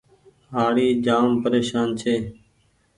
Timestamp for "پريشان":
1.43-1.87